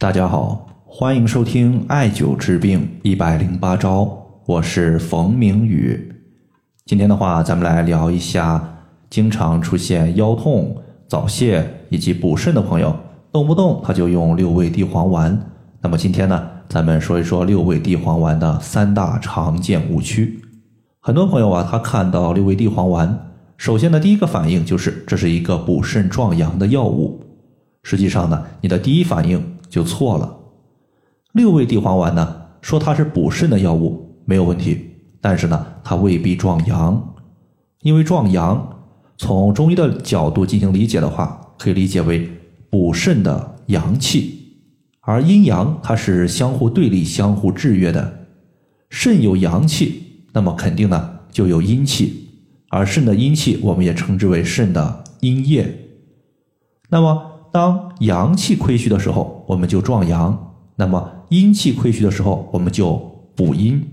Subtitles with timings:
[0.00, 4.08] 大家好，欢迎收听艾灸治病一百零八招，
[4.46, 6.14] 我是冯明宇。
[6.86, 8.78] 今天的话，咱们来聊一下
[9.10, 10.76] 经常出现腰痛、
[11.08, 12.94] 早泄以及补肾的朋友，
[13.32, 15.36] 动不动他就用六味地黄丸。
[15.80, 20.40] 那么今天呢，咱们说一说六味地黄丸的三大常见误区。
[21.00, 27.20] 很多朋友啊，他看到六味地黄丸，首先的第一个反应就是这是一个补肾壮阳的药物。
[27.82, 30.38] 实际上呢，你的第一反应就错了。
[31.32, 37.14] 六味地黄丸呢，说它是补肾的药物没有问题，但是呢，它未必壮阳。
[37.82, 38.80] 因为壮阳，
[39.16, 42.28] 从中医的角度进行理解的话，可以理解为
[42.70, 44.56] 补肾的阳气，
[45.00, 48.26] 而阴阳它是相互对立、相互制约的。
[48.90, 52.30] 肾有阳气，那么肯定呢就有阴气，
[52.70, 55.88] 而肾的阴气我们也称之为肾的阴液。
[56.88, 60.32] 那么当阳气亏虚的时候，我们就壮阳；
[60.76, 62.94] 那么阴气亏虚的时候，我们就
[63.34, 63.84] 补阴。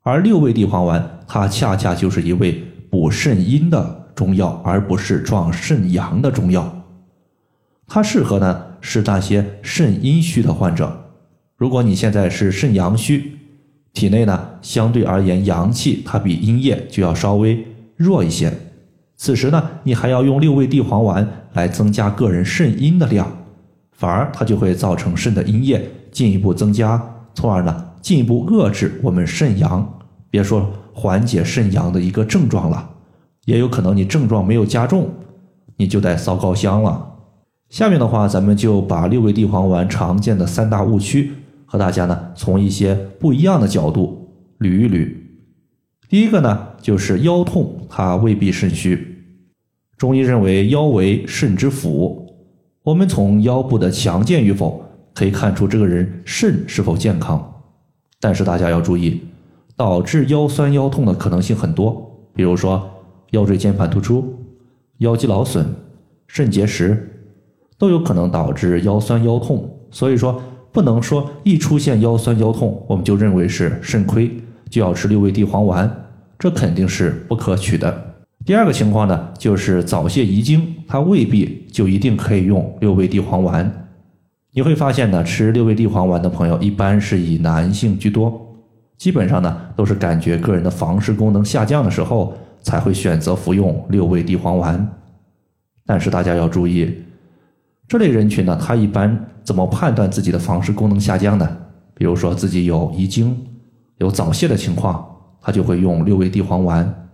[0.00, 6.82] 而六味地黄丸，它恰恰就是一味补肾阴的中药，而不是壮肾阳的中药。
[7.86, 11.10] 它适合呢是那些肾阴虚的患者。
[11.58, 13.38] 如果你现在是肾阳虚，
[13.92, 18.50] 体内呢相对而言阳气它比阴液就要稍微弱一些。
[19.24, 23.26] 此时呢，你还要用六味地黄丸来增加个人肾阴的量，
[23.92, 29.98] 反而它就会造成肾的阴液进一步增加，从而呢进一步遏制我们肾阳。
[30.28, 32.86] 别说缓解肾阳的一个症状了，
[33.46, 35.08] 也有可能你症状没有加重，
[35.78, 37.14] 你就得烧高香了。
[37.70, 41.32] 下面的话，咱们就把六味地黄丸常见的三大误区
[41.64, 45.10] 和大家呢从一些不一样的角度捋一捋。
[46.10, 49.12] 第一个呢，就是腰痛，它未必肾虚。
[49.96, 52.26] 中医认为腰为肾之府，
[52.82, 57.52] 我们从腰部的强健与否，可以看出这个人肾是否健康。
[58.20, 59.22] 但是大家要注意，
[59.76, 62.90] 导致腰酸腰痛的可能性很多，比如说
[63.30, 64.36] 腰椎间盘突出、
[64.98, 65.66] 腰肌劳损、
[66.26, 67.22] 肾结石，
[67.78, 69.70] 都有可能导致腰酸腰痛。
[69.90, 70.42] 所以说，
[70.72, 74.30] 不能说一出现腰酸腰痛，我们就认为是肾亏，
[74.68, 75.88] 就要吃六味地黄丸。
[76.36, 78.13] 这肯定是不可取的。
[78.44, 83.88] 第二个情况呢，就是早泄遗精，它未必就一定可以用六味地黄丸。
[84.52, 88.54] 你会发现呢，吃六味地黄丸的朋友一般是以男性居多，
[88.98, 94.86] 基本上呢都是感觉个人的房事功能下降的时候才会选择服用六味地黄丸。
[95.86, 97.02] 但是大家要注意，
[97.88, 101.56] 这类人群呢，他一般怎么判断自己的房事功能下降呢？
[101.94, 103.34] 比如说自己有遗精、
[103.98, 105.12] 有早泄的情况。
[105.46, 107.06] 他就会用六味地黄丸，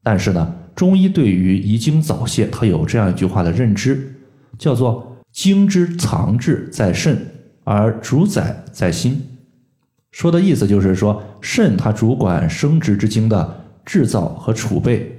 [0.00, 4.14] 但是呢，中医对于遗精早泄，它有这样一句话的认知，
[4.58, 7.16] 叫做“精之藏志在肾，
[7.62, 9.22] 而主宰在心”。
[10.10, 15.12] 说的意思就是说，肾它主管生殖之精的制造和储备，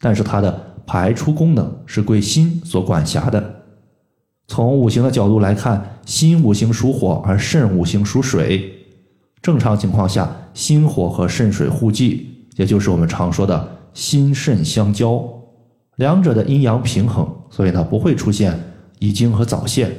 [0.00, 3.64] 但是它的排出功能是归心所管辖的。
[4.48, 8.72] 从五行的角度来看，心五行属火，而肾五行属水。
[9.42, 15.26] 正常情况下，心火和肾水互济，也就是我们常说的心肾相交，
[15.96, 18.54] 两者的阴阳平衡，所以呢不会出现
[18.98, 19.90] 遗精和早泄。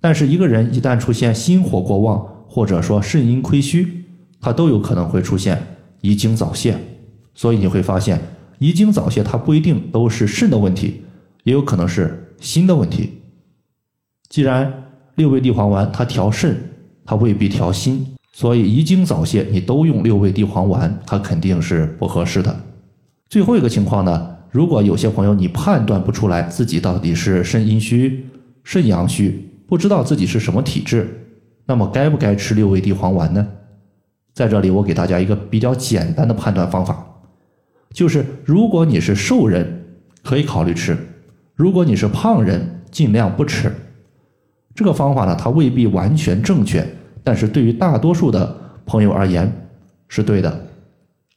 [0.00, 4.06] 但是一个人一旦出现心火过旺，或者说肾阴亏虚，
[4.40, 5.62] 他都有可能会出现
[6.00, 6.74] 遗精早泄。
[7.34, 8.18] 所以你会发现，
[8.58, 11.02] 遗精早泄它不一定都是肾的问题，
[11.44, 13.20] 也有可能是心的问题。
[14.30, 14.72] 既然
[15.16, 16.56] 六味地黄丸它调肾，
[17.04, 18.06] 它未必调心。
[18.32, 22.58] 所以遗精早泄，你都用六味地黄丸，它肯定是不合适的。
[23.30, 28.26] 最后一个情况呢，如果有些朋友你判断不出来自己到底是肾阴虚、
[28.64, 31.28] 肾阳虚，不知道自己是什么体质，
[31.64, 33.46] 那么该不该吃六味地黄丸呢？
[34.34, 37.06] 在这里，我给大家一个比较简单的判断方法，
[37.94, 39.84] 就是如果你是瘦人，
[40.24, 40.96] 可以考虑吃；
[41.54, 43.72] 如果你是胖人，尽量不吃。
[44.74, 46.84] 这个方法呢，它未必完全正确。
[47.22, 49.68] 但是对于大多数的朋友而言
[50.08, 50.66] 是对的，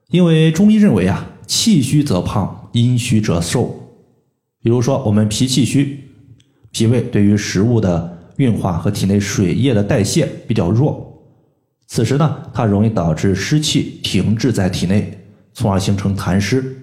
[0.10, 3.80] 因为中医认为啊，气虚则胖，阴虚则瘦。
[4.60, 6.04] 比如说我们脾气虚，
[6.72, 11.24] 脾胃对于食物的运化和体内水液的代谢比较弱，
[11.86, 15.16] 此时呢，它容易导致湿气停滞在体内，
[15.54, 16.76] 从而形成痰湿。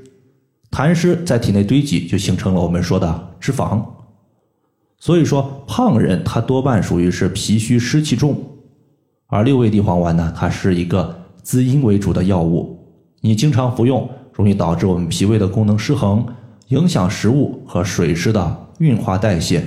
[0.70, 3.84] 痰湿在体内堆积，就形成了我们说的脂肪。
[5.00, 8.40] 所以说，胖人他多半属于是脾虚湿气重。
[9.26, 12.78] 而六味地黄丸呢，它是一个滋阴为主的药物，
[13.20, 16.24] 你经常服用，容易导致我们脾胃的功能失衡，
[16.68, 19.64] 影响食物和水湿的运化代谢，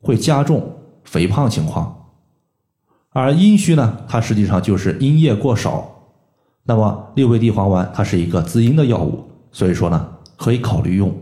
[0.00, 2.10] 会加重肥胖情况。
[3.10, 5.88] 而阴虚呢，它实际上就是阴液过少。
[6.64, 11.12] 那么六味地黄丸它是一个滋阴的药物，所以说呢可以考虑用。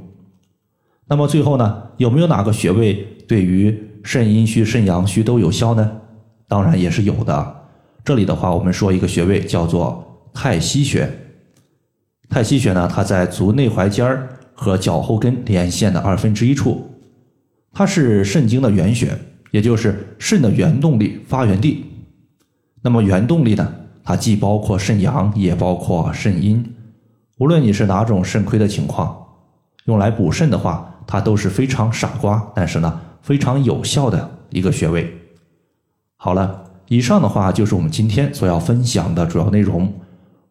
[1.06, 2.94] 那么最后呢，有没有哪个穴位
[3.26, 5.90] 对于肾阴虚、肾阳虚都有效呢？
[6.46, 7.56] 当然也是有的。
[8.04, 11.10] 这里的话，我们说一个穴位叫做太溪穴。
[12.30, 16.88] 太溪穴呢，它在足内踝尖儿和脚后跟连线的二分之一处，
[17.72, 19.18] 它是肾经的原穴，
[19.50, 21.86] 也就是肾的原动力发源地。
[22.82, 23.74] 那么原动力呢，
[24.04, 26.64] 它既包括肾阳，也包括肾阴。
[27.38, 29.26] 无论你是哪种肾亏的情况，
[29.86, 35.12] 用来补肾的话，它都是非常傻瓜，但是呢非常有效的一个穴位。
[36.14, 39.92] 好了，以上的话就是我们今天所要分享的主要内容。